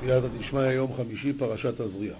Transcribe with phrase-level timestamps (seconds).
[0.00, 2.14] תפילת דשמיא יום חמישי פרשת תזריע.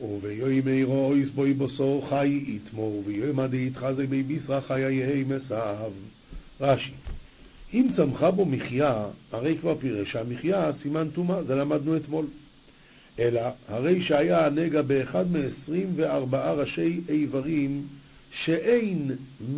[0.00, 5.92] וביום מאירו איס בוי בוסו חי יתמו ויום עדי יתחזי בי ביסרא חי יהי מסב.
[6.60, 6.90] רש"י
[7.74, 12.26] אם צמחה בו מחיה, הרי כבר פירש שהמחיה סימן טומאה, זה למדנו אתמול.
[13.18, 17.86] אלא הרי שהיה הנגע באחד מ-24 ראשי איברים
[18.44, 19.10] שאין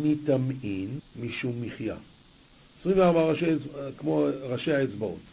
[0.03, 1.95] מטמאין משום מחיה.
[2.81, 3.45] 24 ראשי,
[3.97, 5.30] כמו ראשי האצבעות.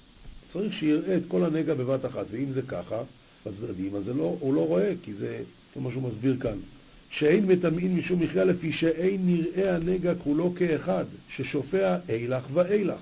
[0.52, 3.02] צריך שיראה את כל הנגע בבת אחת, ואם זה ככה,
[3.46, 5.40] בצדדים, אז לא, הוא לא רואה, כי זה,
[5.74, 6.58] כמו שהוא מסביר כאן.
[7.10, 11.04] שאין מטמאין משום מחיה לפי שאין נראה הנגע כולו כאחד,
[11.36, 13.00] ששופע אילך ואילך.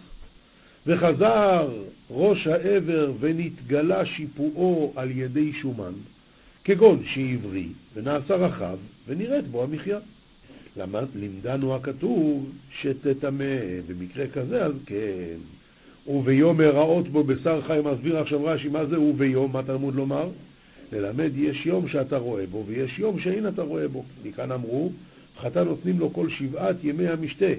[0.87, 1.69] וחזר
[2.11, 5.93] ראש העבר ונתגלה שיפועו על ידי שומן,
[6.65, 9.99] כגון שעברי ונעשה רחב ונראית בו המחיה.
[10.77, 11.05] למד,
[11.75, 13.45] הכתוב שתטמא,
[13.89, 15.37] במקרה כזה אז כן.
[16.09, 20.29] וביום הראות בו בשר חי, מסביר עכשיו רש"י מה זה וביום, מה תלמוד לומר?
[20.93, 24.05] ללמד יש יום שאתה רואה בו ויש יום שאין אתה רואה בו.
[24.25, 24.93] מכאן אמרו,
[25.41, 27.53] חתן נותנים לו כל שבעת ימי המשתה,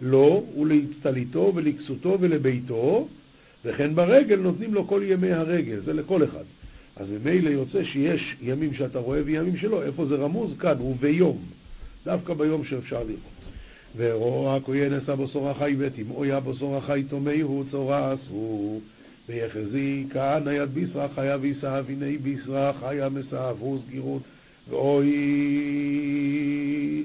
[0.00, 3.08] לו ולהצטליתו ולכסותו ולביתו,
[3.64, 6.44] וכן ברגל נותנים לו כל ימי הרגל, זה לכל אחד.
[6.96, 10.58] אז ממילא יוצא שיש ימים שאתה רואה וימים שלא, איפה זה רמוז?
[10.58, 11.38] כאן, וביום.
[12.04, 13.39] דווקא ביום שאפשר לראות.
[13.96, 18.80] ורואה הכהן עשה בוסור החי ותמאויה בוסור החי תומהו צורס הוא
[19.28, 24.22] ויחזי כהנא יד ביסרא חיה ויסהב הנה ביסרא חיה מסהבו סגירות.
[24.68, 25.10] ואוי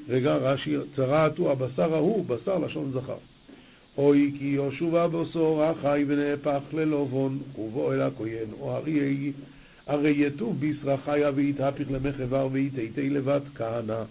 [0.10, 3.18] רגע רש"י צרעתו הבשר ההוא בשר לשון זכר.
[3.98, 9.32] אוי כי יהושע בוסור החי ונהפך ללובון ובוא אל הכהן או אריה
[9.88, 14.04] הרי יטוב ביסרא חיה ויתהפך למחבר ויתיתי לבת כהנא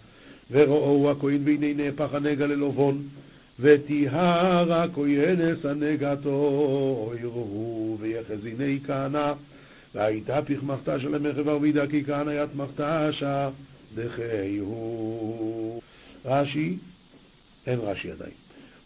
[0.50, 3.02] וראו הכהן והנה נהפך הנגע ללובון,
[3.60, 9.32] וטיהר הכהנס הנגעתו, יראו ויחזיני כהנא,
[9.94, 13.50] והייתה פחמחתה של המחב ערבידה כי כהנא יתמחתשה
[13.94, 15.80] דחיהו.
[16.24, 16.76] רש"י,
[17.66, 18.32] אין רש"י עדיין.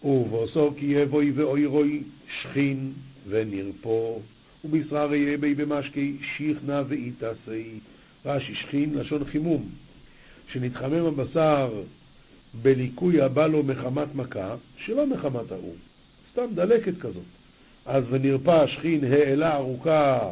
[0.05, 2.03] ובוסו כי יבואי ואוירוי
[2.43, 2.93] שכין
[3.29, 4.21] ונרפו,
[4.65, 7.79] ובשרה יהיה בי במשקי שיכנה ואיתסי.
[8.27, 9.69] רש"י שכין, לשון חימום.
[10.53, 11.83] שנתחמם הבשר
[12.63, 15.75] בליקוי הבא לו מחמת מכה, שלא מחמת ההוא,
[16.33, 17.23] סתם דלקת כזאת.
[17.87, 20.31] אז ונרפא שכין העלה ארוכה,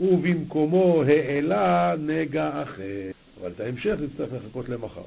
[0.00, 3.10] ובמקומו העלה נגע אחר.
[3.40, 5.02] אבל את ההמשך נצטרך לחכות למחר.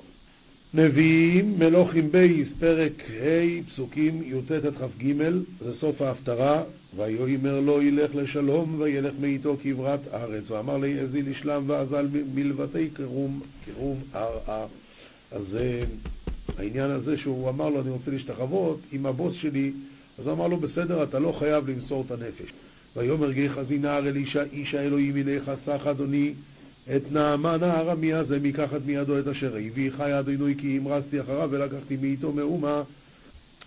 [0.78, 5.14] נביאים, מלוכים בייס, פרק ה', פסוקים י"ט עד כ"ג,
[5.60, 6.64] זה סוף ההפטרה,
[6.96, 13.42] ויאמר לו ילך לשלום, וילך מאיתו כברת ארץ, ואמר לי אזי לשלם ואזל מלבתי קרום,
[13.66, 14.66] קרום ארעה.
[15.32, 15.84] אז אה,
[16.58, 19.72] העניין הזה שהוא אמר לו, אני רוצה להשתחוות עם הבוס שלי,
[20.20, 22.54] אז אמר לו, בסדר, אתה לא חייב למסור את הנפש.
[22.96, 26.34] ויאמר גיא חזינה אל אישה, איש האלוהים הנה חסך אדוני
[26.96, 31.98] את נעמן הארמי הזה מקחת מידו את אשר הביא חי אדינוי כי המרצתי אחריו ולקחתי
[32.02, 32.84] מאיתו מאומה.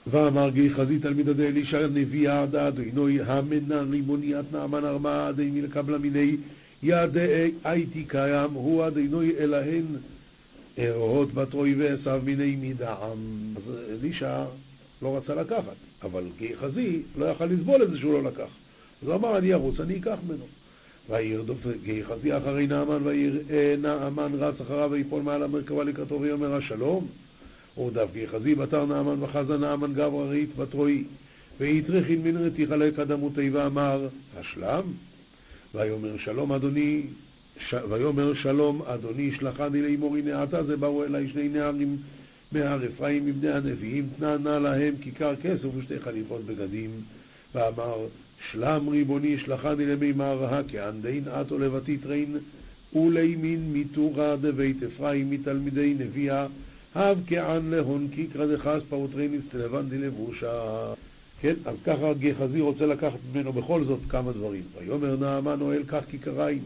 [0.07, 5.99] ואמר גי חזי תלמיד עדי אלישע נביא עד אדינוי המנן רימוניית נעמן ארמה עדי מלקבלה
[5.99, 6.37] מיני
[6.83, 9.85] ידי הייתי קיים הוא אדינוי אלהן
[10.79, 13.19] ארוהות בתרוי ועשיו מיני מדעם
[13.57, 14.45] אז אלישע
[15.03, 18.49] לא רצה לקחת אבל גי חזי לא יכל לסבול את זה שהוא לא לקח.
[19.03, 20.45] אז הוא אמר אני ארוץ אני אקח ממנו
[21.11, 27.07] וירדוף גיחזי אחרי נעמן, ויראה נעמן רץ אחריו ויפול מעל המרכבה לקראתו ויאמר השלום.
[27.79, 31.05] ורדף גיחזי בתר נעמן וחזה נעמן גברא רהיט בתרועי.
[31.61, 34.83] ויתרכין מן רתיך לקדמותי ואמר השלם.
[35.75, 37.03] ויאמר שלום אדוני,
[37.69, 37.75] ש...
[37.91, 41.97] ויאמר שלום אדוני שלחני לאמור הנה עתה זה באו אליי שני נערים
[42.53, 46.91] מהר אפרים מבני הנביאים תנא נא להם כיכר כסף ושתי חליפות בגדים
[47.55, 48.07] ואמר
[48.51, 52.37] שלם ריבוני שלחני למימר הכען דין עתו לבתית רין
[52.95, 56.47] ולימין מתורה דבית אפרים מתלמידי נביאה
[56.95, 60.93] הב כען להון קיקרא דחס פאוטריניס תלבנדי לבושה.
[61.41, 64.63] כן, אז ככה גחזי רוצה לקחת ממנו בכל זאת כמה דברים.
[64.79, 66.63] ויאמר נעמן אוהל קח כיכריים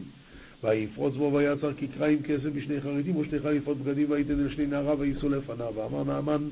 [0.65, 5.28] ויפרוץ בו ויצר כיכריים כסף בשני חרדים ושתי חליפות בגדים ויתן אל שני נעריו וייסעו
[5.28, 5.72] לפניו.
[5.75, 6.48] ואמר נעמן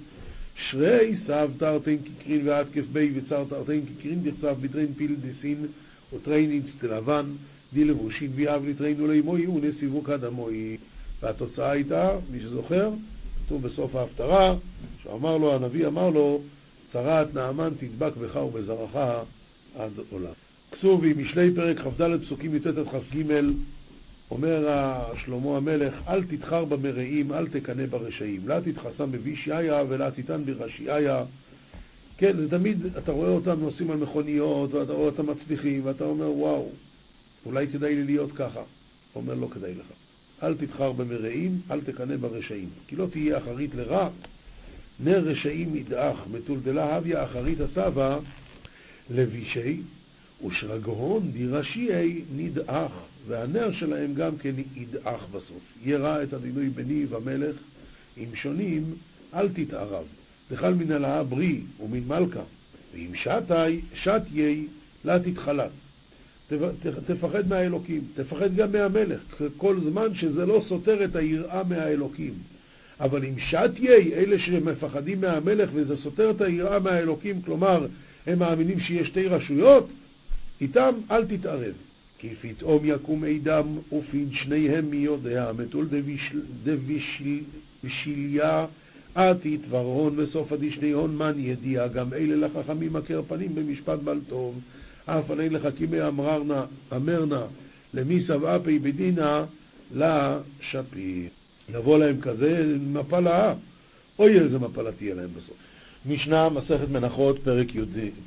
[0.57, 5.67] שרי סב תרתין כקרין ועד כפבי וצר תרתין כקרין דכסף בטרין פיל דסין
[6.13, 7.27] וטרין לבן
[7.73, 10.77] די לבושין ויאב לטרין ולימוי ונסיבו כדמוי
[11.23, 12.91] והתוצאה הייתה, מי שזוכר,
[13.47, 14.55] כתוב בסוף ההפטרה,
[15.03, 16.43] שאמר לו, הנביא אמר לו,
[16.93, 18.97] צרת נעמן תדבק בך ובזרעך
[19.79, 20.33] עד עולם.
[20.73, 23.33] כתובי משלי פרק כ"ד פסוקים י"ט עד כ"ג
[24.33, 24.69] אומר
[25.25, 28.49] שלמה המלך, אל תתחר במרעים, אל תקנא ברשעים.
[28.49, 31.25] לא תתחסם בבישעיה ולא תיתן ברשעיה.
[32.19, 36.31] כן, זה תמיד, אתה רואה אותם נוסעים על מכוניות, ואתה רואה אותם מצליחים, ואתה אומר,
[36.31, 36.69] וואו,
[37.47, 38.61] אולי כדאי לי להיות ככה.
[39.15, 39.87] אומר, לא כדאי לך.
[40.43, 42.69] אל תבחר במרעים, אל תקנא ברשעים.
[42.87, 44.09] כי לא תהיה אחרית לרע,
[45.01, 48.19] נר רשעים ידעך, מטולטלה הביה אחרית הסבא,
[49.11, 49.81] לבישי,
[50.47, 52.93] ושרגהון דירשיי נדעך,
[53.27, 55.63] והנר שלהם גם כן ידעך בסוף.
[55.85, 57.57] ירא את הדינוי ביני ומלך,
[58.19, 58.85] אם שונים,
[59.35, 60.05] אל תתערב.
[60.51, 62.43] דחל מן הלאה ברי ומן מלכה,
[62.95, 64.67] ואם שתי, שתיי,
[65.05, 65.71] לה תתחלת.
[67.07, 72.35] תפחד מהאלוקים, תפחד גם מהמלך, כל זמן שזה לא סותר את היראה מהאלוקים.
[73.01, 77.87] אבל אם שתיי, אלה שמפחדים מהמלך וזה סותר את היראה מהאלוקים, כלומר,
[78.27, 79.89] הם מאמינים שיש שתי רשויות,
[80.63, 81.75] איתם אל תתערב.
[82.19, 85.89] כי פתאום יקום עדם ופיד שניהם מי יודע, מתול
[87.83, 88.67] דבישיליה
[89.15, 94.61] עתית ורהון וסוף הדשניהון מן ידיעה, גם אלה לחכמים מכר פנים במשפט בל טוב,
[95.07, 96.65] אף עלי לחכימי אמרנה,
[96.97, 97.47] אמרנה,
[97.95, 99.45] למי סבעה פי בדינה,
[99.95, 101.29] לה שפיר.
[101.75, 103.55] יבוא להם כזה מפלה,
[104.19, 105.57] אוי איזה מפלה תהיה להם בסוף.
[106.07, 107.67] משנה, מסכת מנחות, פרק,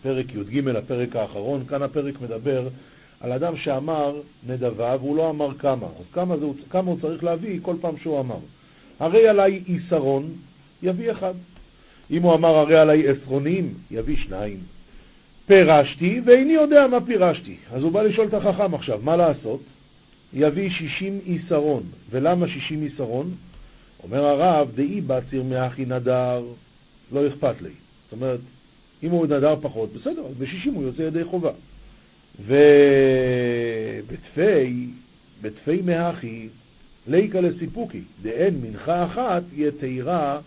[0.02, 1.66] פרק י"ג, הפרק האחרון.
[1.66, 2.68] כאן הפרק מדבר
[3.20, 5.88] על אדם שאמר נדבה והוא לא אמר כמה.
[6.00, 8.38] אז כמה, זה, כמה הוא צריך להביא כל פעם שהוא אמר.
[9.00, 10.34] הרי עליי עיסרון,
[10.84, 11.34] יביא אחד.
[12.12, 14.60] אם הוא אמר הרי עליי עשרונים, יביא שניים.
[15.46, 17.56] פירשתי ואיני יודע מה פירשתי.
[17.72, 19.62] אז הוא בא לשאול את החכם עכשיו, מה לעשות?
[20.34, 21.84] יביא שישים עיסרון.
[22.10, 23.32] ולמה שישים עיסרון?
[24.04, 26.44] אומר הרב, דאי בציר מאחי נדר,
[27.12, 27.70] לא אכפת לי.
[28.04, 28.40] זאת אומרת,
[29.04, 31.52] אם הוא נדר פחות, בסדר, אז בשישים הוא יוצא ידי חובה.
[34.06, 34.88] ובתפי,
[35.42, 36.48] בתפי מאחי,
[37.08, 40.40] ליקה לסיפוקי, דאין מנחה אחת יתירה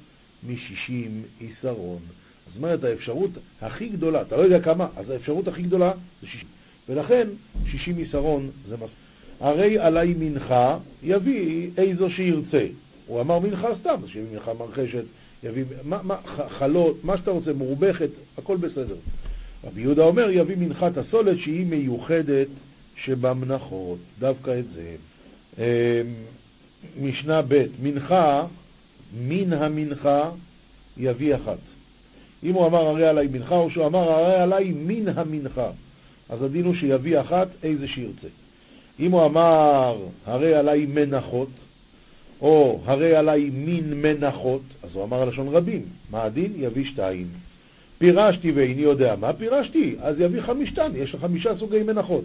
[0.49, 1.99] משישים עיסרון.
[2.46, 6.49] זאת אומרת, האפשרות הכי גדולה, אתה לא יודע כמה, אז האפשרות הכי גדולה זה שישים.
[6.88, 7.28] ולכן,
[7.70, 8.90] שישים עיסרון זה מס...
[9.40, 12.66] הרי עלי מנחה יביא איזו שירצה.
[13.06, 15.05] הוא אמר מנחה סתם, אז שיביא מנחה מרחשת,
[15.43, 16.17] יביא מה, מה,
[16.58, 18.96] חלות, מה שאתה רוצה, מורבכת, הכל בסדר.
[19.64, 22.46] רבי יהודה אומר, יביא מנחת הסולת שהיא מיוחדת
[23.05, 24.96] שבמנחות, דווקא את זה.
[25.58, 25.64] אמ,
[27.00, 28.46] משנה ב', מנחה,
[29.20, 30.31] מן המנחה
[30.96, 31.58] יביא אחת.
[32.43, 35.70] אם הוא אמר הרי עליי מנחה, או שהוא אמר הרי עליי מן המנחה,
[36.29, 38.29] אז הדין הוא שיביא אחת איזה שירצה.
[39.00, 39.96] אם הוא אמר
[40.26, 41.49] הרי עליי מנחות,
[42.40, 45.82] או הרי עליי מין מנחות, אז הוא אמר לשון רבים.
[46.11, 46.52] מה הדין?
[46.56, 47.26] יביא שתיים.
[47.99, 52.25] פירשתי ואיני יודע מה פירשתי, אז יביא חמישתן, יש חמישה סוגי מנחות.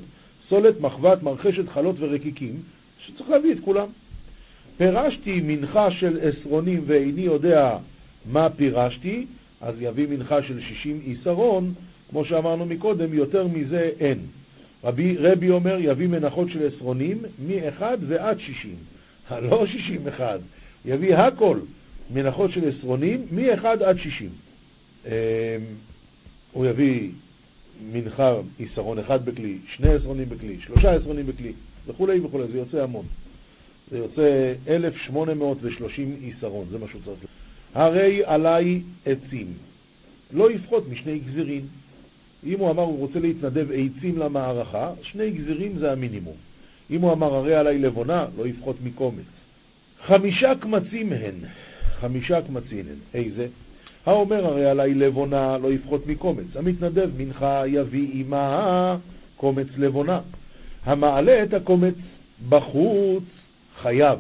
[0.50, 2.56] סולת, מחבת, מרחשת, חלות ורקיקים,
[3.06, 3.88] שצריך להביא את כולם.
[4.77, 7.77] פירשתי מנחה של עשרונים ואיני יודע
[8.31, 9.25] מה פירשתי,
[9.62, 11.74] אז יביא מנחה של שישים עיסרון,
[12.09, 14.18] כמו שאמרנו מקודם, יותר מזה אין.
[14.83, 17.18] רבי, רבי אומר, יביא מנחות של עשרונים
[17.48, 18.75] מ-1 ועד שישים.
[19.39, 20.39] לא שישים אחד,
[20.85, 21.59] יביא הכל
[22.13, 24.30] מנחות של עשרונים מ-1 עד שישים.
[25.06, 25.12] אמ,
[26.51, 27.09] הוא יביא
[27.91, 31.53] מנחה עיסרון אחד בכלי, שני עשרונים בכלי, שלושה עשרונים בכלי,
[31.88, 33.06] וכולי וכולי, זה יוצא המון.
[33.91, 37.31] זה יוצא 1,830 עיסרון, זה מה שהוא צריך.
[37.74, 39.53] הרי עליי עצים,
[40.33, 41.68] לא יפחות משני גזירים.
[42.45, 46.35] אם הוא אמר הוא רוצה להתנדב עצים למערכה, שני גזירים זה המינימום.
[46.91, 49.25] אם הוא אמר הרי עליי לבונה, לא יפחות מקומץ.
[50.06, 51.35] חמישה קמצים הן,
[51.99, 53.21] חמישה קמצים הן.
[53.21, 53.47] איזה?
[54.06, 56.56] האומר הרי עליי לבונה, לא יפחות מקומץ.
[56.56, 58.97] המתנדב מנחה יביא עמה
[59.37, 60.19] קומץ לבונה.
[60.83, 61.95] המעלה את הקומץ
[62.49, 63.23] בחוץ
[63.81, 64.19] חייב.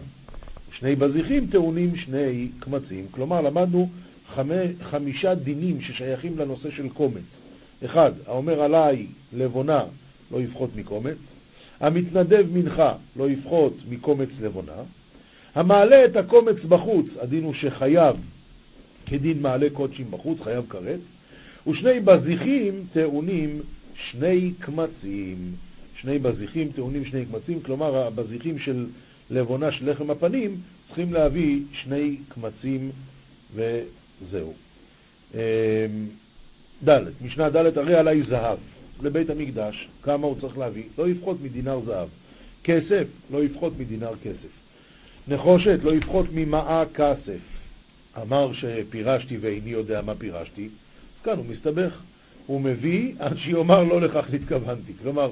[0.79, 3.07] שני בזיחים טעונים שני קמצים.
[3.11, 3.89] כלומר, למדנו
[4.35, 7.23] חמי, חמישה דינים ששייכים לנושא של קומץ.
[7.85, 9.83] אחד, האומר עליי לבונה
[10.31, 11.17] לא יפחות מקומץ.
[11.83, 14.73] המתנדב מנחה לא יפחות מקומץ לבונה.
[15.55, 18.15] המעלה את הקומץ בחוץ, הדין הוא שחייב
[19.05, 20.99] כדין מעלה קודשים בחוץ, חייב כרת.
[21.67, 23.61] ושני בזיחים טעונים
[23.95, 25.37] שני קמצים.
[26.01, 28.85] שני בזיחים טעונים שני קמצים, כלומר הבזיחים של
[29.29, 32.91] לבונה של לחם הפנים צריכים להביא שני קמצים
[33.55, 34.53] וזהו.
[35.33, 35.39] אמ,
[36.89, 38.57] ד', משנה ד', הרי עלי זהב.
[39.03, 40.83] לבית המקדש, כמה הוא צריך להביא?
[40.97, 42.07] לא יפחות מדינר זהב.
[42.63, 44.53] כסף, לא יפחות מדינר כסף.
[45.27, 47.39] נחושת, לא יפחות ממאה כסף.
[48.21, 50.69] אמר שפירשתי ואיני יודע מה פירשתי,
[51.23, 52.01] כאן הוא מסתבך.
[52.45, 54.93] הוא מביא עד שיאמר לא לכך התכוונתי.
[55.01, 55.31] כלומר,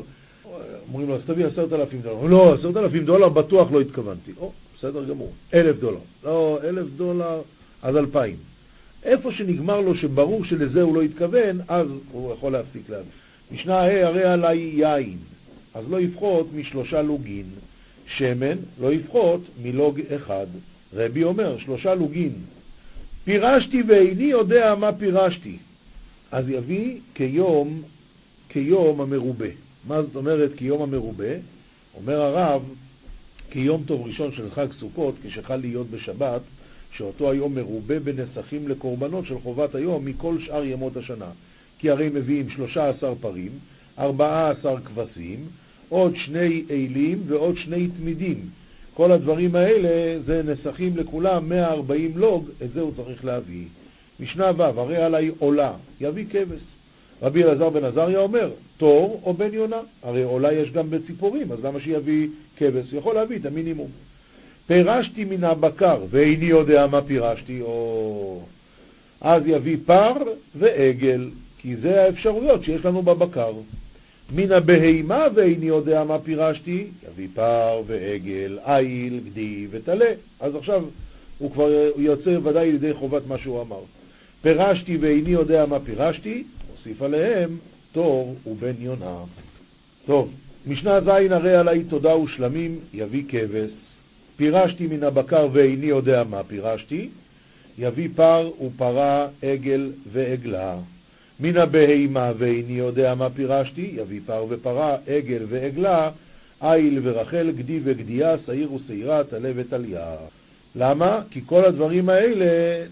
[0.87, 2.25] אומרים לו, אז תביא עשרת אלפים דולר.
[2.25, 4.31] לא, עשרת אלפים דולר בטוח לא התכוונתי.
[4.37, 5.31] או, בסדר גמור.
[5.53, 5.99] אלף דולר.
[6.23, 7.41] לא, אלף דולר,
[7.81, 8.35] אז אלפיים.
[9.03, 13.11] איפה שנגמר לו שברור שלזה הוא לא התכוון, אז הוא יכול להפסיק להביא.
[13.51, 15.17] משנה ה' הרי עלי יין.
[15.73, 17.45] אז לא יפחות משלושה לוגין.
[18.17, 20.47] שמן לא יפחות מלוג אחד.
[20.93, 22.33] רבי אומר, שלושה לוגין.
[23.23, 25.57] פירשתי ואיני יודע מה פירשתי.
[26.31, 27.81] אז יביא כיום,
[28.49, 29.47] כיום המרובה.
[29.87, 31.33] מה זאת אומרת כיום המרובה?
[31.97, 32.61] אומר הרב,
[33.49, 36.41] כיום טוב ראשון של חג סוכות, כשחל להיות בשבת,
[36.97, 41.29] שאותו היום מרובה בנסחים לקורבנות של חובת היום מכל שאר ימות השנה.
[41.81, 43.51] כי הרי מביאים 13 פרים,
[43.99, 45.39] 14 כבשים,
[45.89, 48.37] עוד שני אלים ועוד שני תמידים.
[48.93, 53.65] כל הדברים האלה זה נסחים לכולם 140 לוג, את זה הוא צריך להביא.
[54.19, 56.59] משנה ו', הרי עלי עולה, יביא כבש.
[57.21, 61.65] רבי אלעזר בן עזריה אומר, תור או בן יונה, הרי עולה יש גם בציפורים, אז
[61.65, 62.93] למה שיביא כבש?
[62.93, 63.89] יכול להביא את המינימום.
[64.67, 68.41] פירשתי מן הבקר, ואיני יודע מה פירשתי, או...
[69.21, 70.13] אז יביא פר
[70.55, 71.29] ועגל,
[71.61, 73.53] כי זה האפשרויות שיש לנו בבקר.
[74.35, 80.11] מן הבהימה ואיני יודע מה פירשתי, יביא פר ועגל, איל, גדי וטלה.
[80.39, 80.83] אז עכשיו
[81.37, 83.81] הוא כבר יוצא ודאי לידי חובת מה שהוא אמר.
[84.41, 87.57] פירשתי ואיני יודע מה פירשתי, הוסיף עליהם
[87.91, 89.23] תור ובן יונה.
[90.05, 90.31] טוב,
[90.67, 93.69] משנה ז' הרי עלי תודה ושלמים, יביא כבש.
[94.37, 97.09] פירשתי מן הבקר ואיני יודע מה פירשתי,
[97.77, 100.77] יביא פר ופרה, עגל ועגלה.
[101.41, 106.11] מן הבהימה ואיני יודע מה פירשתי, יביא פר ופרה, עגל ועגלה,
[106.61, 110.15] איל ורחל, גדי וגדיה, שעיר ושעירה, טלה וטליה.
[110.75, 111.21] למה?
[111.31, 112.45] כי כל הדברים האלה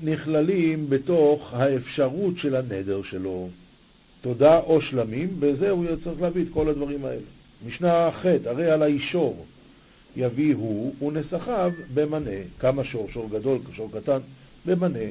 [0.04, 3.50] נכללים בתוך האפשרות של הנדר שלו.
[4.22, 7.22] תודה או שלמים, בזה הוא צריך להביא את כל הדברים האלה.
[7.68, 9.46] משנה ח', הרי על האישור
[10.16, 12.40] יביא הוא ונסחיו במנה.
[12.60, 13.08] כמה שור?
[13.14, 14.20] שור גדול, שור קטן,
[14.66, 15.06] במנה.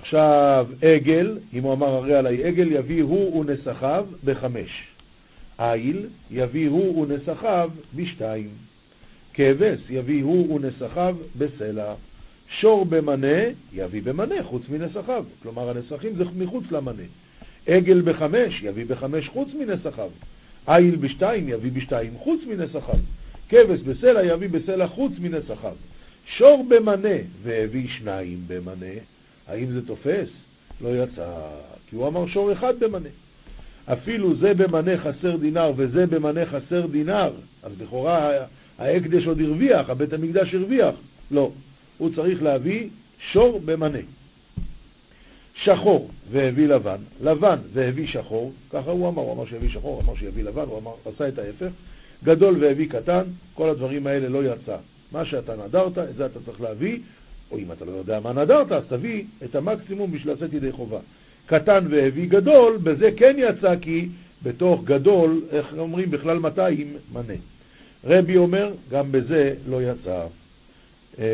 [0.00, 4.82] עכשיו, עגל, אם הוא אמר הרי עלי עגל, יביא הוא ונסחיו בחמש.
[5.58, 8.48] איל, יביא הוא ונסחיו בשתיים.
[9.34, 11.94] כבש, יביא הוא ונסחיו בסלע.
[12.60, 15.24] שור במנה, יביא במנה, חוץ מנסחיו.
[15.42, 17.02] כלומר, הנסחים זה מחוץ למנה.
[17.66, 20.10] עגל בחמש, יביא בחמש חוץ מנסחיו.
[20.68, 23.00] איל בשתיים, יביא בשתיים חוץ מנסחיו.
[23.48, 25.74] כבש בסלע, יביא בסלע חוץ מנסחיו.
[26.36, 29.17] שור במנה, והביא שניים במנה.
[29.48, 30.28] האם זה תופס?
[30.80, 31.36] לא יצא,
[31.88, 33.08] כי הוא אמר שור אחד במנה.
[33.92, 37.30] אפילו זה במנה חסר דינר וזה במנה חסר דינר,
[37.62, 38.30] אז לכאורה
[38.78, 40.94] ההקדש עוד הרוויח, הבית המקדש הרוויח.
[41.30, 41.50] לא,
[41.98, 42.88] הוא צריך להביא
[43.32, 43.98] שור במנה.
[45.62, 50.44] שחור והביא לבן, לבן והביא שחור, ככה הוא אמר, הוא אמר שיביא שחור, אמר שיביא
[50.44, 51.70] לבן, הוא אמר, עשה את ההפך,
[52.24, 53.22] גדול והביא קטן,
[53.54, 54.76] כל הדברים האלה לא יצא.
[55.12, 56.98] מה שאתה נדרת, את זה אתה צריך להביא,
[57.50, 60.98] או אם אתה לא יודע מה נדרת, אז תביא את המקסימום בשביל לצאת ידי חובה.
[61.46, 64.08] קטן והביא גדול, בזה כן יצא כי
[64.42, 67.34] בתוך גדול, איך אומרים, בכלל 200 מנה.
[68.04, 70.26] רבי אומר, גם בזה לא יצא.
[71.18, 71.24] אמ,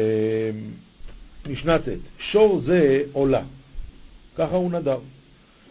[1.51, 1.89] משנה ט',
[2.31, 3.43] שור זה עולה,
[4.37, 4.99] ככה הוא נדר.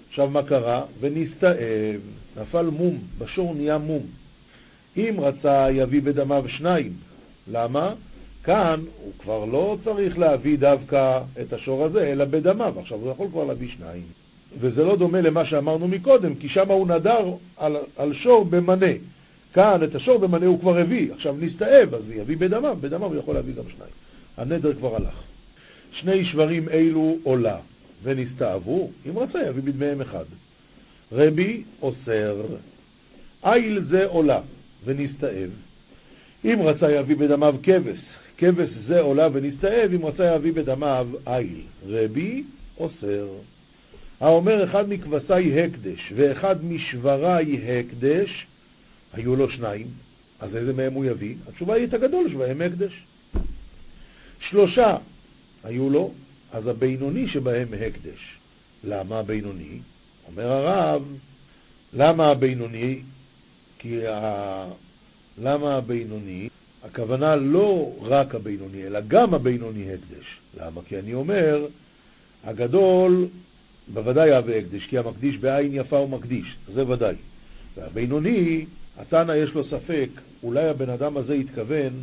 [0.09, 0.85] עכשיו מה קרה?
[0.99, 1.99] ונסתאב,
[2.37, 4.03] נפל מום, בשור נהיה מום.
[4.97, 6.93] אם רצה יביא בדמיו שניים,
[7.51, 7.93] למה?
[8.43, 12.79] כאן הוא כבר לא צריך להביא דווקא את השור הזה, אלא בדמיו.
[12.79, 14.03] עכשיו הוא יכול כבר להביא שניים.
[14.59, 18.91] וזה לא דומה למה שאמרנו מקודם, כי שם הוא נדר על, על שור במנה.
[19.53, 23.15] כאן את השור במנה הוא כבר הביא, עכשיו נסתאב, אז הוא יביא בדמיו, בדמיו הוא
[23.15, 23.91] יכול להביא גם שניים.
[24.37, 25.23] הנדר כבר הלך.
[25.91, 27.57] שני שברים אלו עולה,
[28.03, 30.25] ונסתאבו, אם רצה יביא בדמיהם אחד.
[31.11, 32.41] רבי אוסר,
[33.45, 34.41] איל זה עולה,
[34.85, 35.49] ונסתאב.
[36.45, 37.99] אם רצה יביא בדמיו כבש,
[38.37, 41.61] כבש זה עולה ונסתאב, אם רצה יביא בדמיו איל.
[41.87, 42.43] רבי
[42.77, 43.27] אוסר.
[44.19, 48.45] האומר אחד מכבשי הקדש ואחד משברי הקדש,
[49.13, 49.87] היו לו שניים,
[50.39, 51.35] אז איזה מהם הוא יביא?
[51.47, 53.03] התשובה היא את הגדול שבהם הקדש.
[54.49, 54.97] שלושה
[55.63, 56.13] היו לו,
[56.51, 58.37] אז הבינוני שבהם הקדש.
[58.83, 59.79] למה הבינוני?
[60.27, 61.03] אומר הרב,
[61.93, 63.01] למה הבינוני?
[63.79, 64.65] כי ה...
[65.37, 66.49] למה הבינוני?
[66.83, 70.37] הכוונה לא רק הבינוני, אלא גם הבינוני הקדש.
[70.59, 70.81] למה?
[70.87, 71.65] כי אני אומר,
[72.43, 73.27] הגדול
[73.93, 77.15] בוודאי אהבה הקדש, כי המקדיש בעין יפה הוא מקדיש, זה ודאי.
[77.75, 78.65] והבינוני,
[78.97, 80.09] התנא יש לו ספק,
[80.43, 81.93] אולי הבן אדם הזה התכוון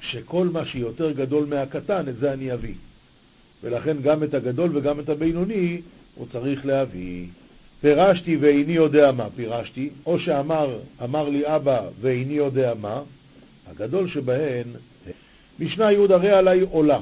[0.00, 2.74] שכל מה שיותר גדול מהקטן, את זה אני אביא.
[3.62, 5.80] ולכן גם את הגדול וגם את הבינוני
[6.14, 7.26] הוא צריך להביא.
[7.80, 13.02] פירשתי ואיני יודע מה פירשתי, או שאמר, אמר לי אבא ואיני יודע מה,
[13.66, 14.66] הגדול שבהן,
[15.58, 17.00] משנה י' הרי עלי עולה.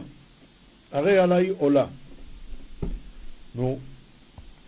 [0.93, 1.87] הרי עלי עולה.
[3.55, 3.79] נו,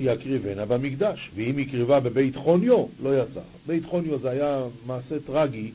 [0.01, 3.41] יקריבנה במקדש, ואם יקריבה בבית חוניו, לא יצא.
[3.67, 5.73] בית חוניו זה היה מעשה טרגי,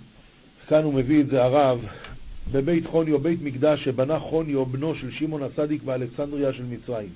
[0.67, 1.85] כאן הוא מביא את זה הרב,
[2.51, 7.09] בבית חוניו, בית מקדש שבנה חוניו, בנו של שמעון הצדיק באלכסנדריה של מצרים.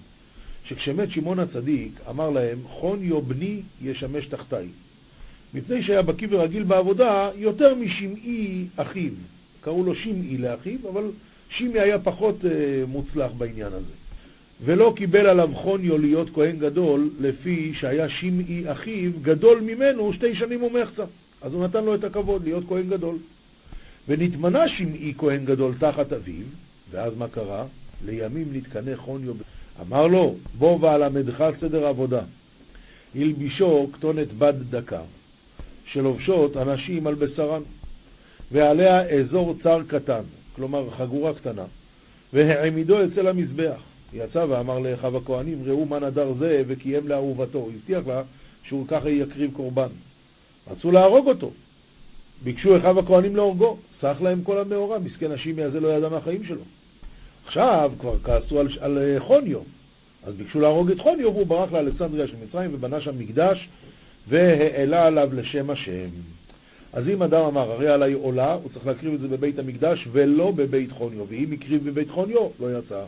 [0.65, 4.67] שכשמת שמעון הצדיק, אמר להם, חוניו בני ישמש תחתיי.
[5.53, 9.12] מפני שהיה בקיא ורגיל בעבודה יותר משמעי אחיו.
[9.62, 11.03] קראו לו שמעי לאחיו, אבל
[11.50, 12.48] שמעי היה פחות uh,
[12.88, 13.93] מוצלח בעניין הזה.
[14.65, 20.63] ולא קיבל עליו חוניו להיות כהן גדול, לפי שהיה שמעי אחיו גדול ממנו שתי שנים
[20.63, 21.03] ומחצה.
[21.41, 23.15] אז הוא נתן לו את הכבוד להיות כהן גדול.
[24.07, 26.45] ונתמנה שמעי כהן גדול תחת אביו,
[26.91, 27.65] ואז מה קרה?
[28.05, 29.33] לימים נתקנה חוניו.
[29.81, 32.22] אמר לו, בוא ואלמדך סדר עבודה.
[33.15, 35.01] הלבישו כתונת בד דקה,
[35.93, 37.62] שלובשות אנשים על בשרן,
[38.51, 40.21] ועליה אזור צר קטן,
[40.55, 41.65] כלומר חגורה קטנה,
[42.33, 43.81] והעמידו אצל המזבח.
[44.13, 47.69] יצא ואמר לאחיו הכהנים, ראו מה נדר זה, וקיים לאהובתו.
[47.75, 48.21] הבטיח לה
[48.63, 49.88] שהוא ככה יקריב קורבן.
[50.71, 51.51] רצו להרוג אותו.
[52.43, 56.62] ביקשו אחיו הכהנים להורגו, סך להם כל המאורע, מסכן השימי הזה לא ידע מהחיים שלו.
[57.45, 59.59] עכשיו כבר כעסו על, על אה, חוניו,
[60.23, 63.69] אז ביקשו להרוג את חוניו והוא ברח לאלכסנדריה של מצרים ובנה שם מקדש
[64.27, 66.10] והעלה עליו לשם השם.
[66.94, 70.51] אז אם אדם אמר, הרי עליי עולה, הוא צריך להקריב את זה בבית המקדש ולא
[70.51, 73.06] בבית חוניו, ואם הקריב בבית חוניו, לא יצא.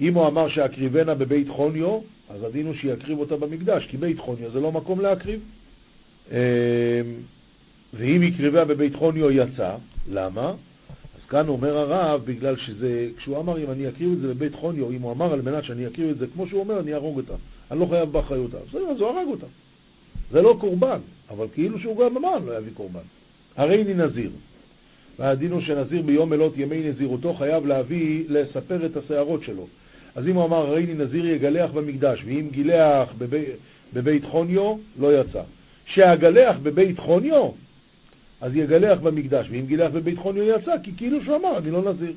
[0.00, 2.00] אם הוא אמר שאקריבנה בבית חוניו,
[2.30, 5.40] אז הדין הוא שיקריב אותה במקדש, כי בית חוניו זה לא מקום להקריב.
[6.30, 6.36] אמ,
[7.94, 9.74] ואם יקריבה בבית חוניו יצא,
[10.10, 10.50] למה?
[10.90, 14.90] אז כאן אומר הרב, בגלל שזה, כשהוא אמר אם אני אקריב את זה בבית חוניו,
[14.90, 17.34] אם הוא אמר על מנת שאני אקריב את זה כמו שהוא אומר, אני אהרוג אותה.
[17.70, 18.56] אני לא חייב באחריותה.
[18.68, 19.46] בסדר, אז הוא הרג אותה.
[20.30, 20.98] זה לא קורבן,
[21.30, 23.00] אבל כאילו שהוא גם אמר לא יביא קורבן.
[23.56, 24.30] הרי אני נזיר.
[25.18, 29.66] והדין הוא שנזיר ביום מלות ימי נזירותו חייב להביא, לספר את השערות שלו.
[30.14, 33.44] אז אם הוא אמר הרי אני נזיר יגלח במקדש, ואם גילח בבי,
[33.92, 35.42] בבית חוניו, לא יצא.
[35.86, 37.50] שהגלח בבית חוניו,
[38.40, 42.12] אז יגלח במקדש, ואם גילח בבית חוניו יצא, כי כאילו שהוא אמר, אני לא נזיר.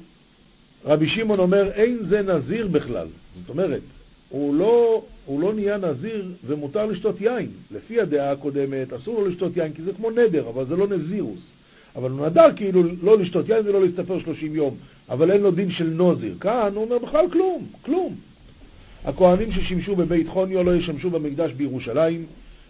[0.86, 3.08] רבי שמעון אומר, אין זה נזיר בכלל.
[3.41, 3.82] זאת אומרת,
[4.30, 7.48] הוא לא, הוא לא נהיה נזיר ומותר לשתות יין.
[7.72, 11.39] לפי הדעה הקודמת, אסור לו לשתות יין, כי זה כמו נדר, אבל זה לא נזירוס.
[11.96, 14.76] אבל הוא נדר כאילו לא לשתות יין ולא להסתפר 30 יום,
[15.10, 16.36] אבל אין לו דין של נוזיר.
[16.39, 18.15] כאן הוא אומר בכלל כלום, כלום.
[19.06, 22.26] הכהנים ששימשו בבית חוניו לא ישמשו במקדש בירושלים,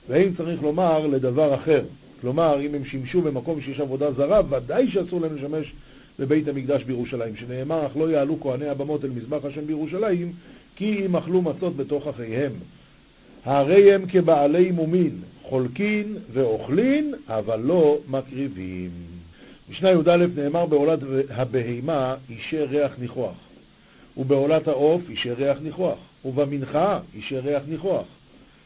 [0.09, 1.83] ואין צריך לומר לדבר אחר.
[2.21, 5.73] כלומר, אם הם שימשו במקום שיש עבודה זרה, ודאי שאסור להם לשמש
[6.19, 10.31] בבית המקדש בירושלים, שנאמר, אך לא יעלו כהני הבמות אל מזבח השם בירושלים,
[10.75, 12.51] כי אם אכלו מצות בתוך אחיהם.
[13.45, 18.89] הרי הם כבעלי מומין, חולקין ואוכלין, אבל לא מקריבים.
[19.69, 23.35] משנה י"א נאמר בעולת הבהימה אישי ריח ניחוח,
[24.17, 28.05] ובעולת העוף אישי ריח ניחוח, ובמנחה אישי ריח ניחוח.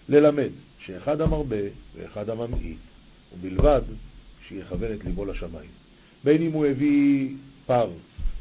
[0.09, 0.49] ללמד
[0.85, 2.77] שאחד המרבה ואחד הממעיט,
[3.33, 3.81] ובלבד
[4.47, 5.82] שיכוון את ליבו לשמיים.
[6.23, 7.29] בין אם הוא הביא
[7.65, 7.89] פר,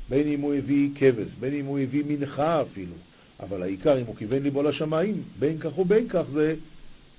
[0.09, 2.95] בין אם הוא הביא כבש, בין אם הוא הביא מנחה אפילו,
[3.41, 6.55] אבל העיקר אם הוא כיוון ליבו לשמיים, בין כך ובין כך זה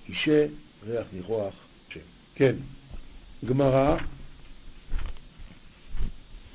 [0.10, 0.42] אישי
[0.88, 1.54] ריח ניחוח
[1.90, 2.00] שם.
[2.36, 2.56] כן,
[3.46, 3.98] גמרא,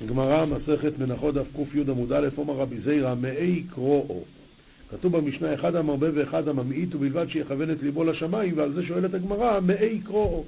[0.07, 4.23] גמרא, מסכת מנחות דף קי עמוד א', אומר רבי זיירא, מאי קרואו.
[4.89, 9.59] כתוב במשנה, אחד המרבה ואחד הממעיט, ובלבד שיכוון את ליבו לשמיים, ועל זה שואלת הגמרא,
[9.59, 10.43] מאי קרואו.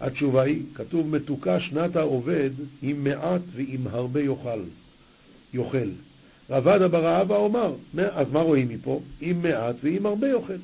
[0.00, 2.50] התשובה היא, כתוב מתוקה שנת העובד
[2.82, 4.60] עם מעט ועם הרבה יאכל.
[5.54, 5.88] יאכל.
[6.50, 7.74] רבד בר אבא אומר,
[8.12, 9.00] אז מה רואים מפה?
[9.20, 10.56] עם מעט ועם הרבה יאכל.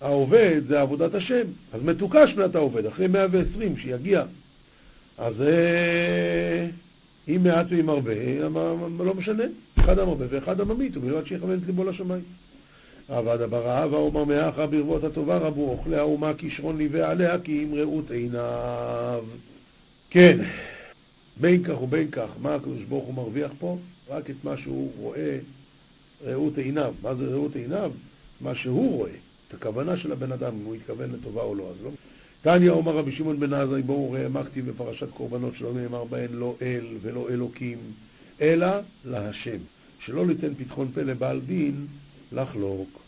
[0.00, 4.24] העובד זה עבודת השם, אז מתוקה שנת העובד, אחרי 120 שיגיע.
[5.18, 6.66] אז אה,
[7.26, 8.12] עם מעט ועם הרבה,
[8.98, 9.44] לא משנה,
[9.80, 12.22] אחד המרבה ואחד הממית, ובלבד שיכוון את ליבו לשמיים.
[13.08, 18.10] עבד אברה ואומר מאחה ברבות הטובה רבו אוכלי האומה כישרון ליווה עליה כי אם ראות
[18.10, 19.24] עיניו.
[20.10, 20.38] כן,
[21.40, 23.78] בין כך ובין כך, מה הקדוש ברוך הוא מרוויח פה?
[24.08, 25.38] רק את מה שהוא רואה
[26.24, 26.94] ראות עיניו.
[27.02, 27.92] מה זה ראות עיניו?
[28.40, 29.10] מה שהוא רואה,
[29.48, 31.70] את הכוונה של הבן אדם, אם הוא התכוון לטובה או לא.
[31.70, 31.90] אז לא.
[32.42, 36.54] תניא אומר רבי שמעון בן עזאי, בואו ראה מקתי בפרשת קורבנות שלא נאמר בהן לא
[36.62, 37.78] אל ולא אלוקים,
[38.40, 38.66] אלא
[39.04, 39.58] להשם.
[40.04, 41.86] שלא ליתן פתחון פה לבעל דין
[42.34, 43.00] לחלוק.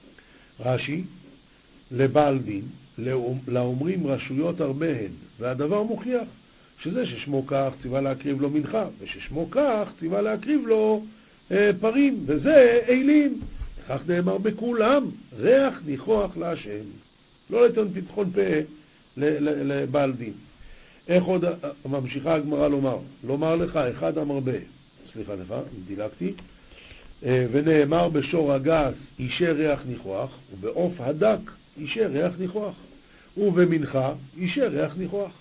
[0.61, 1.03] רש"י,
[1.91, 2.63] לבעל דין,
[3.49, 6.29] לאומרים רשויות הרבה הן, והדבר מוכיח
[6.83, 11.05] שזה ששמו כך ציווה להקריב לו מנחה, וששמו כך ציווה להקריב לו
[11.51, 13.41] אה, פרים, וזה אילים.
[13.89, 16.85] כך נאמר בכולם, ריח ניחוח להשם.
[17.51, 18.41] לא לתת פתחון פה
[19.17, 20.33] לבעל דין.
[21.09, 21.45] איך עוד
[21.85, 22.99] ממשיכה הגמרא לומר?
[23.25, 24.53] לומר לך, אחד המרבה,
[25.13, 25.55] סליחה לך,
[25.87, 26.33] דילגתי,
[27.23, 31.39] ונאמר בשור הגס אישי ריח ניחוח, ובעוף הדק
[31.79, 32.75] אישר ריח ניחוח.
[33.37, 35.33] ובמנחה אישר ריח ניחוח.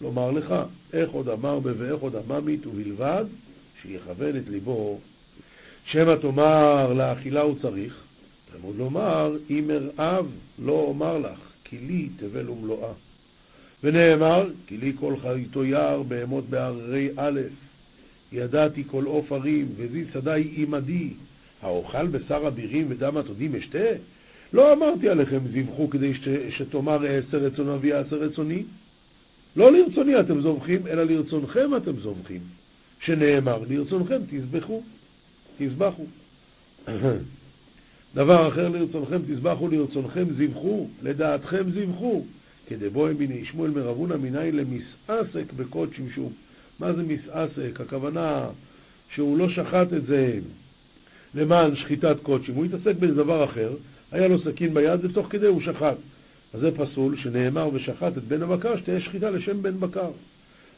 [0.00, 0.54] לומר לך,
[0.92, 3.24] איך עוד אמר ואיך עוד אממית, ובלבד
[3.82, 4.98] שיכוון את ליבו.
[5.86, 7.94] שמא תאמר לאכילה הוא צריך,
[8.52, 10.26] תלמוד לומר, אם ארעב
[10.58, 12.92] לא אומר לך, כי לי תבל ומלואה.
[13.84, 17.40] ונאמר, כי לי כל חריתו יער בהמות בהררי א',
[18.32, 21.10] ידעתי כל עוף הרים, וזי שדי עמדי,
[21.62, 23.88] האוכל בשר אבירים ודם עתודים אשתה?
[24.52, 26.12] לא אמרתי עליכם זבחו כדי
[26.50, 28.62] שתאמר אעשה רצון אבי אעשה רצוני.
[29.56, 32.40] לא לרצוני אתם זובחים, אלא לרצונכם אתם זובחים.
[33.00, 34.82] שנאמר, לרצונכם תזבחו,
[35.58, 36.04] תזבחו.
[38.14, 42.24] דבר אחר לרצונכם תזבחו, לרצונכם זבחו, לדעתכם זבחו.
[42.66, 46.32] כדבוהם בני שמואל מרבונה מניין למסעסק בקודשים שוב.
[46.78, 47.80] מה זה מסעסק?
[47.80, 48.46] הכוונה
[49.14, 50.38] שהוא לא שחט את זה
[51.34, 53.72] למען שחיטת קודשים, הוא התעסק באיזה דבר אחר,
[54.12, 55.96] היה לו סכין ביד ותוך כדי הוא שחט.
[56.54, 60.10] אז זה פסול שנאמר ושחט את בן הבקר שתהיה שחיטה לשם בן בקר.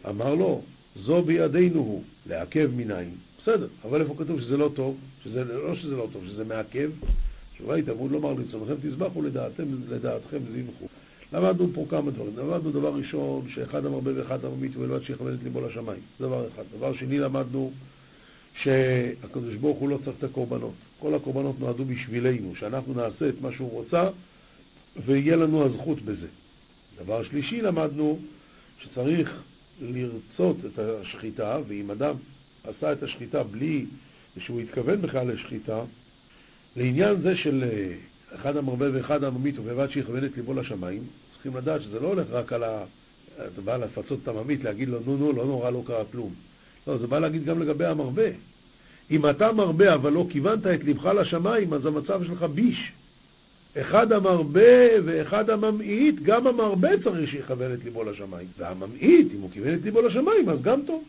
[0.09, 0.63] אמר לו,
[0.97, 3.11] זו בידינו הוא, לעכב מניין.
[3.43, 4.97] בסדר, אבל איפה כתוב שזה לא טוב?
[5.25, 6.91] שזה, לא שזה לא טוב, שזה מעכב?
[7.59, 10.87] שורה התעמוד לומר לרצונכם תזבחו לדעתם, לדעתכם זבחו.
[11.33, 12.37] למדנו פה כמה דברים.
[12.37, 16.01] למדנו דבר ראשון, שאחד המרבה ואחד הממית ובלבד שיכוון את ליבו לשמיים.
[16.19, 16.63] זה דבר אחד.
[16.79, 17.73] דבר שני, למדנו
[18.63, 20.75] שהקדוש ברוך הוא לא צריך את הקורבנות.
[20.99, 24.09] כל הקורבנות נועדו בשבילנו, שאנחנו נעשה את מה שהוא רוצה
[25.07, 26.27] ויהיה לנו הזכות בזה.
[26.99, 28.19] דבר שלישי, למדנו
[28.83, 29.43] שצריך
[29.81, 32.15] לרצות את השחיטה, ואם אדם
[32.65, 33.87] עשה את השחיטה בלי
[34.39, 35.81] שהוא התכוון בכלל לשחיטה,
[36.77, 37.95] לעניין זה של אה,
[38.35, 42.53] אחד המרבה ואחד הממית ובלבד שיכוון את ליבו לשמיים, צריכים לדעת שזה לא הולך רק
[42.53, 42.85] על ה...
[43.37, 46.35] אתה בא לפצות את הממית, להגיד לו, נו נו, לא נורא, לא קרה כלום.
[46.87, 48.29] לא, זה בא להגיד גם לגבי המרבה.
[49.11, 52.93] אם אתה מרבה אבל לא כיוונת את לבך לשמיים, אז המצב שלך ביש.
[53.81, 58.49] אחד המרבה ואחד הממעיט, גם המרבה צריך שיכוון את ליבו לשמיים.
[58.59, 61.05] והממעיט, אם הוא כיוון את ליבו לשמיים, אז גם טוב.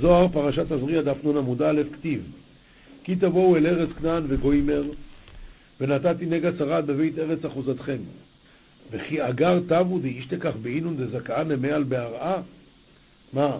[0.00, 2.22] זוהר, פרשת תזריע, דף נ עמוד א', כתיב
[3.04, 4.82] כי תבואו אל ארץ כנען וגוימר,
[5.80, 7.98] ונתתי נגע צרד בבית ארץ אחוזתכם.
[8.90, 12.42] וכי אגר תבו דאישתכח באינון דזכאה נמי בהרעה?
[13.32, 13.58] מה,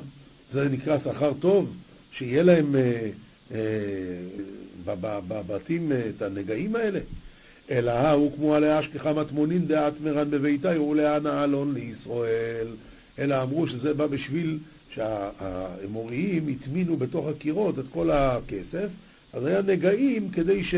[0.53, 1.77] זה נקרא שכר טוב?
[2.13, 3.11] שיהיה להם אה,
[3.55, 3.59] אה,
[5.29, 7.01] בבתים אה, את הנגעים האלה?
[7.71, 12.67] אלא ההוא כמו עליה אשכחה מטמונין דעת מרן בביתה ולאה נעלון לישראל.
[13.19, 14.59] אלא אמרו שזה בא בשביל
[14.95, 18.89] שהאמוריים הטמינו בתוך הקירות את כל הכסף,
[19.33, 20.75] אז היה נגעים כדי ש...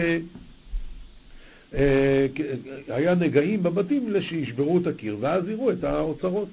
[2.89, 6.49] היה נגעים בבתים שישברו את הקיר, ואז יראו את האוצרות.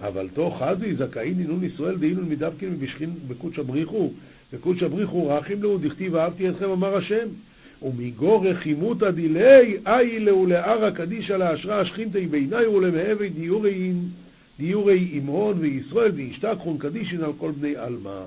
[0.00, 2.78] אבל תוך חזי זכאי נינון ישראל דהינון מדבקין
[3.28, 4.10] בקודש הבריחו,
[4.52, 7.28] וקודש הבריחו רחים לו, דכתיב אהבתי אתכם אמר השם.
[7.82, 13.30] ומגור רחימותא דילי, אי לאולערא קדישא לאשרא שכינתי ביני ולמהבי
[14.58, 18.22] דיורי אמרון וישראל וישתכחון קדישין על כל בני עלמא.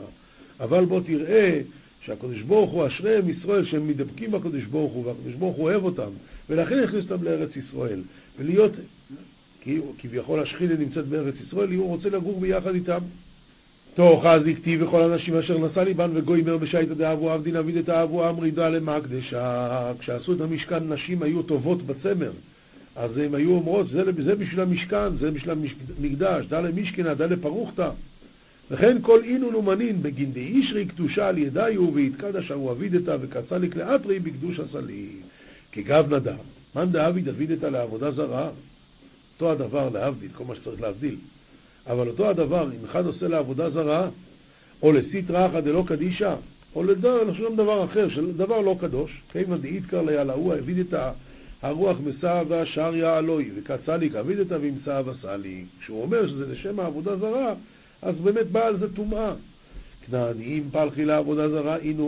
[0.60, 1.62] אבל בוא תראה
[2.06, 6.10] שהקדוש ברוך הוא אשריהם ישראל שהם מדבקים בקדוש ברוך הוא והקדוש ברוך הוא אוהב אותם
[6.50, 8.02] ולכן הכניס אותם לארץ ישראל
[8.40, 8.72] ולהיות,
[9.98, 13.00] כביכול השכינה נמצאת בארץ ישראל, הוא רוצה לגור ביחד איתם.
[13.98, 18.30] אז הכתיב וכל האנשים אשר נשא ליבן וגוי מר בשייתא דאבו עבדין אביד את האבו
[18.30, 19.92] אמרידה למקדשה.
[20.00, 22.32] כשעשו את המשכן נשים היו טובות בצמר.
[22.96, 25.56] אז הם היו אומרות, זה, זה בשביל המשכן, זה בשביל
[26.00, 27.90] המקדש, דלה משכנה, דלה פרוכתא.
[28.72, 34.60] וכן כל אינון ומנין בגין דאישרי קדושה על ידיו ויתקדש הוא אבידתא וקצליק לאתרי בקדוש
[34.60, 35.08] הסלי.
[35.72, 36.38] כגב נדב,
[36.76, 38.50] מאן דאביד אבידתא לעבודה זרה,
[39.34, 41.16] אותו הדבר להבדיל, כל מה שצריך להבדיל.
[41.88, 44.10] אבל אותו הדבר, אם אחד עושה לעבודה זרה,
[44.84, 46.36] או לסטרא אחא דלא קדישא,
[46.76, 51.12] או לשום דבר אחר, של דבר לא קדוש, כיוון דאיתקר ליעלהו אבידתא
[51.62, 55.66] הרוח מסע והשריה אלוהי, וקצליק אבידתא וימצא וסלי.
[55.80, 57.54] כשהוא אומר שזה לשם העבודה זרה,
[58.02, 59.34] אז באמת בא על זה טומאה.
[60.06, 62.02] כנעניים פלחי לעבודה זרה, הנה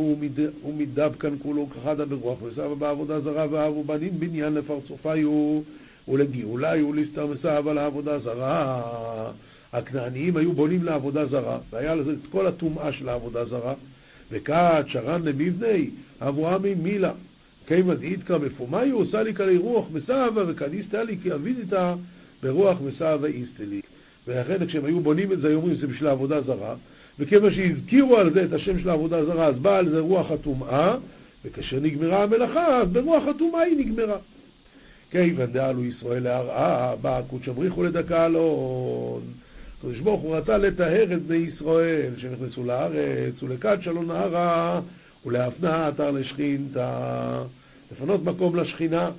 [0.61, 5.61] הוא מדב כאן כולו כחדה ברוח וסבא בעבודה זרה, ואהבו בנים בניין לפרצופיו
[6.07, 9.31] ולגאוליו ולהסתרמסה אבל לעבודה זרה.
[9.73, 13.73] הכנעניים היו בונים לעבודה זרה, והיה לזה את כל הטומאה של העבודה זרה,
[14.31, 15.89] וכת שרן למבני,
[16.21, 17.11] אברהמי מילה.
[17.67, 21.93] כימא דאיתקא בפומאי עושה לי רוח מסעבה וכניסתא לי כי אבידיתא
[22.43, 23.81] ברוח מסעבה איסטלי.
[24.27, 26.75] ולכן כשהם היו בונים את זה, היו אומרים שזה בשביל העבודה זרה,
[27.19, 30.95] וכיוון שהזכירו על זה את השם של העבודה זרה, אז באה על זה רוח הטומאה,
[31.45, 34.17] וכאשר נגמרה המלאכה, אז ברוח הטומאה היא נגמרה.
[35.11, 39.21] כיוון דעלו ישראל להרעה, בא קודש הבריחו לדקה אלון.
[39.77, 44.81] הקדוש ברוך הוא רצה לטהר את בני ישראל שנכנסו לארץ, ולכד שלא נהרה,
[45.25, 47.43] ולהפנה אתר לשכינתה,
[47.91, 49.11] לפנות מקום לשכינה.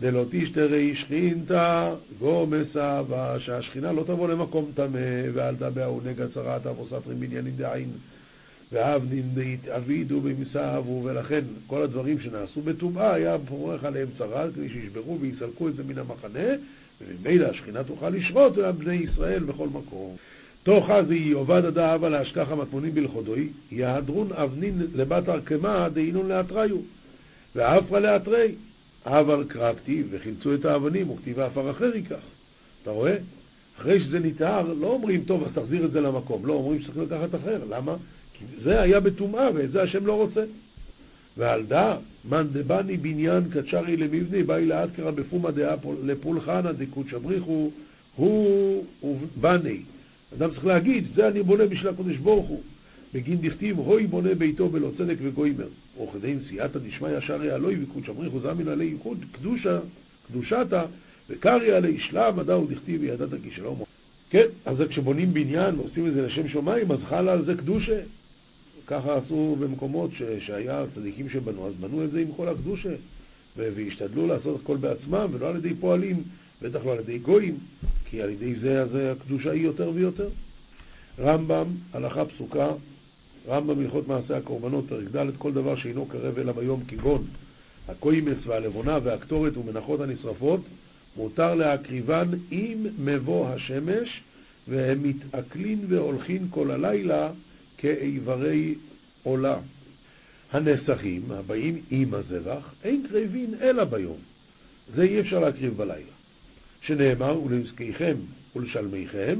[0.00, 3.02] דלא תשתרי שכינתא גומסה,
[3.38, 4.98] שהשכינה לא תבוא למקום טמא,
[5.34, 7.88] ואל תבעו נגע צרת אבו ספרים בניינים דעין,
[8.72, 9.24] ואבנין
[9.76, 15.76] אבידו במסעבו, ולכן כל הדברים שנעשו בטומאה, היה פורח עליהם צרה, כדי שישברו ויסלקו את
[15.76, 16.48] זה מן המחנה,
[17.00, 20.16] וממילא השכינה תוכל לשרות על בני ישראל בכל מקום.
[20.62, 26.76] תוך אז היא עובד עדה אבא להשכח המטמונים בלכודוי, יהדרון אבנין לבת ארכמה דהינון לאתריו,
[27.54, 28.54] ואפרה לאתרי.
[29.06, 32.20] אבל קרקתי וחילצו את האבנים, וכתיבה עפר אחר ייקח.
[32.82, 33.16] אתה רואה?
[33.78, 36.46] אחרי שזה נטהר, לא אומרים, טוב, אז תחזיר את זה למקום.
[36.46, 37.60] לא, אומרים שצריך לקחת אחר.
[37.70, 37.96] למה?
[38.32, 40.44] כי זה היה בטומאה, ואת זה השם לא רוצה.
[41.36, 41.96] ועל דא,
[42.28, 47.70] מאן דבני בניין קדשרי למבני, באי לאתקרא בפומא דעה לפולחנא דקודשא בריחו,
[48.16, 49.80] הוא בני.
[50.34, 52.62] אדם צריך להגיד, זה אני בונה בשביל הקדוש ברוך הוא.
[53.14, 55.68] בגין דכתיב, הוי בונה ביתו בלא צדק וגוימר.
[56.02, 59.78] וכדי סייעתא דשמיא שרי אלוהי וקודשא בריחו זמין עלי ייחוד קדושה,
[60.28, 60.84] קדושתא,
[61.30, 63.82] וקריא עלי שלם מדעו דכתיב וידעת כי שלום.
[64.30, 68.00] כן, אז כשבונים בניין ועושים את זה לשם שמיים, אז חלה על זה קדושה.
[68.86, 72.94] ככה עשו במקומות ש, שהיה צדיקים שבנו, אז בנו את זה עם כל הקדושה,
[73.56, 76.22] והשתדלו לעשות הכל בעצמם, ולא על ידי פועלים,
[76.62, 77.58] בטח לא על ידי גויים,
[78.04, 80.28] כי על ידי זה, אז הקדושה היא יותר ויותר.
[81.18, 82.68] רמב"ם, הלכה פסוקה,
[83.48, 87.26] רמב"ם הלכות מעשה הקורבנות, פרק ד', כל דבר שאינו קרב אליו היום, כגון
[87.88, 90.60] הקוימס והלבונה והקטורת ומנחות הנשרפות,
[91.16, 94.20] מותר להקריבן עם מבוא השמש,
[94.68, 97.30] והם מתעכלין והולכין כל הלילה
[97.78, 98.74] כאיברי
[99.22, 99.58] עולה.
[100.52, 104.18] הנסכים הבאים עם הזבח, אין קרבין אלא ביום.
[104.94, 106.12] זה אי אפשר להקריב בלילה.
[106.82, 108.16] שנאמר, ולנזקיכם
[108.56, 109.38] ולשלמיכם,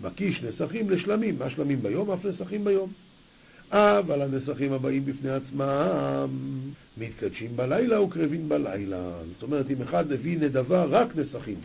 [0.00, 1.38] מקיש נסכים לשלמים.
[1.38, 2.10] מה שלמים ביום?
[2.10, 2.92] אף נסכים ביום.
[3.72, 6.28] אבל הנסכים הבאים בפני עצמם
[6.98, 9.10] מתקדשים בלילה וקרבים בלילה.
[9.34, 11.56] זאת אומרת, אם אחד הביא נדבה, רק נסכים.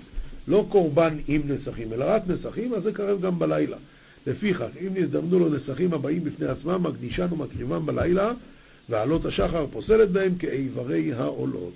[0.47, 3.77] לא קורבן עם נסכים, אלא רק נסכים, אז זה קרב גם בלילה.
[4.27, 8.31] לפיכך, אם נזדמנו לו נסכים הבאים בפני עצמם, מקדישן ומקריבם בלילה,
[8.89, 11.73] ועלות השחר פוסלת בהם כאיברי העולות.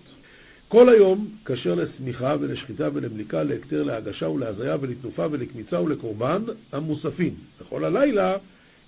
[0.68, 7.34] כל היום כשר לשמיכה ולשחיטה ולמליקה, להקטר, להגשה ולהזיה ולתנופה ולקמיצה ולקורבן המוספים.
[7.62, 8.38] וכל הלילה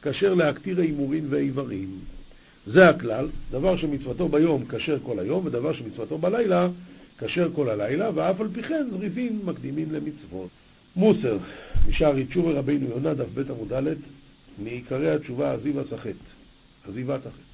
[0.01, 1.99] כשר להקטיר הימורים ואיברים.
[2.67, 6.67] זה הכלל, דבר שמצוותו ביום כשר כל היום, ודבר שמצוותו בלילה
[7.17, 10.49] כשר כל הלילה, ואף על פי כן זריזים מקדימים למצוות.
[10.95, 11.37] מוסר,
[11.89, 13.93] משערי תשובה רבינו יונה, דף ב' עמוד ד',
[14.63, 16.11] מעיקרי התשובה עזיבת החטא.
[16.89, 17.49] עזיבת החטא.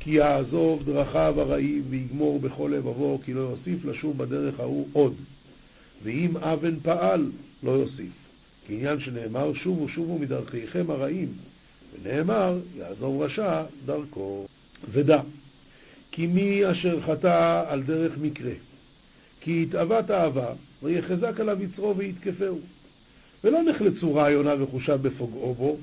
[0.00, 5.14] כי יעזוב דרכיו הרעים ויגמור בכל לבבו, כי לא יוסיף לשוב בדרך ההוא עוד.
[6.02, 7.30] ואם אבן פעל,
[7.62, 8.12] לא יוסיף.
[8.66, 11.28] כעניין שנאמר, שובו שובו מדרכיכם הרעים,
[12.02, 14.46] ונאמר, יעזוב רשע דרכו.
[14.92, 15.20] ודע,
[16.10, 18.52] כי מי אשר חטא על דרך מקרה,
[19.40, 20.52] כי התאווה תאווה,
[20.82, 22.58] ויחזק עליו יצרו ויתקפהו.
[23.44, 25.76] ולא נחלצו רעיונה וחושיו בפוגעו בו,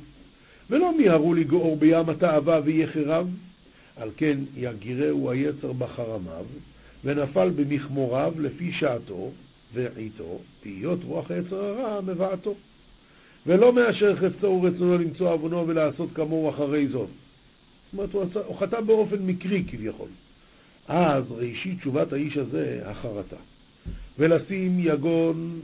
[0.70, 3.28] ולא מיהרו לגאור בים התאווה ויחריו,
[3.98, 6.46] על כן יגירהו היצר בחרמיו,
[7.04, 9.32] ונפל במכמוריו לפי שעתו
[9.74, 12.56] ועיתו, תהיות רוח היצר הרע מבעתו.
[13.48, 17.10] ולא מאשר חפצו ורצונו למצוא עוונו ולעשות כמוהו אחרי זאת.
[17.10, 20.08] זאת אומרת, הוא, עשה, הוא חטא באופן מקרי כביכול.
[20.88, 23.36] אז ראשית תשובת האיש הזה, החרטה.
[24.20, 25.60] ולשים יגון,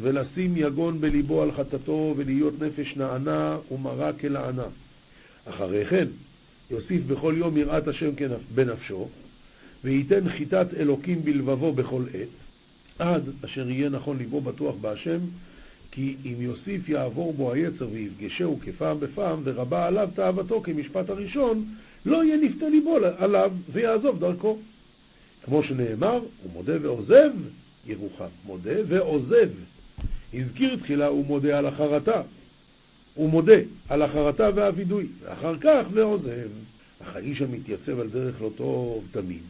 [0.00, 4.66] ולשים יגון בליבו על חטאתו, ולהיות נפש נענה ומרה כלענה.
[5.44, 6.06] אחרי כן,
[6.70, 8.10] יוסיף בכל יום יראת השם
[8.54, 9.08] בנפשו,
[9.84, 12.28] וייתן חיטת אלוקים בלבבו בכל עת,
[12.98, 15.18] עד אשר יהיה נכון ליבו בטוח בהשם,
[15.94, 21.64] כי אם יוסיף יעבור בו היצר ויפגשהו כפעם בפעם, ורבה עליו תאוותו כמשפט הראשון,
[22.06, 24.58] לא יהיה נפתה ליבו עליו ויעזוב דרכו.
[25.44, 27.30] כמו שנאמר, הוא מודה ועוזב
[27.86, 28.24] ירוחם.
[28.46, 29.48] מודה ועוזב.
[30.34, 32.22] הזכיר תחילה, הוא מודה על החרטה.
[33.14, 33.56] הוא מודה
[33.88, 36.48] על החרטה והווידוי, ואחר כך ועוזב.
[37.02, 39.42] אך האיש המתייצב על דרך לא טוב תמיד.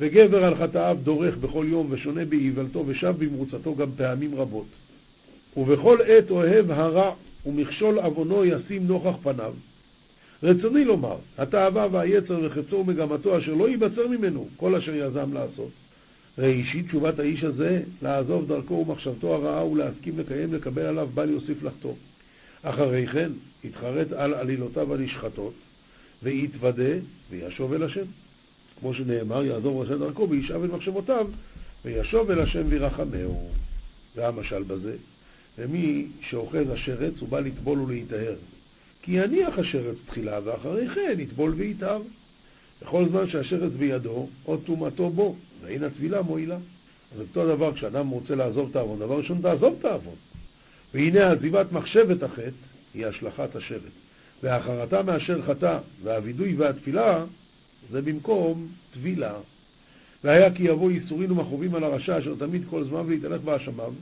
[0.00, 4.66] וגבר על חטאיו דורך בכל יום ושונה באיוולתו ושב במרוצתו גם פעמים רבות.
[5.56, 7.14] ובכל עת אוהב הרע
[7.46, 9.54] ומכשול עוונו ישים נוכח פניו.
[10.42, 15.70] רצוני לומר, התאווה והיצר וחפצו ומגמתו אשר לא ייבצר ממנו כל אשר יזם לעשות.
[16.38, 21.94] ראשית תשובת האיש הזה, לעזוב דרכו ומחשבתו הרעה ולהסכים לקיים לקבל עליו בל יוסיף לחטוא.
[22.62, 23.32] אחרי כן,
[23.64, 25.54] יתחרט על עלילותיו הנשחטות,
[26.22, 26.92] ויתוודה
[27.30, 28.04] וישוב אל השם.
[28.80, 31.26] כמו שנאמר, יעזוב ראשי דרכו וישאב אל מחשבותיו,
[31.84, 33.50] וישוב אל השם וירחמהו.
[34.14, 34.96] זה המשל בזה.
[35.58, 38.34] ומי שאוחז השרץ הוא בא לטבול ולהיטהר.
[39.02, 42.02] כי יניח השרץ תחילה, ואחרי כן יטבול ויטהר.
[42.82, 46.56] בכל זמן שהשרץ בידו, עוד טומאתו בו, ואין הטבילה מועילה.
[47.14, 50.14] אז אותו דבר כשאדם רוצה לעזוב את העוון, דבר ראשון תעזוב את העוון.
[50.94, 52.50] והנה עזיבת מחשבת החטא
[52.94, 53.92] היא השלכת השבט.
[54.42, 57.24] והחרטה מאשר חטא, והווידוי והתפילה
[57.90, 59.34] זה במקום טבילה.
[60.24, 63.92] והיה כי יבוא ייסורין ומכאובים על הרשע אשר תמיד כל זמן ויתהלך באשמיו,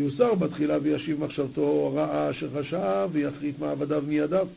[0.00, 4.48] יוסר בתחילה וישיב מחשבתו רעה אשר חשב ויחריט מעבדיו מידיו.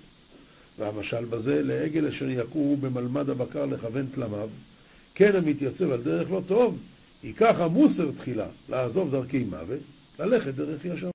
[0.79, 4.49] והמשל בזה לעגל אשר יכו במלמד הבקר לכוון תלמיו,
[5.15, 6.77] כן המתייצב על דרך לא טוב,
[7.23, 9.79] ייקח המוסר תחילה לעזוב דרכי מוות,
[10.19, 11.12] ללכת דרך ישר.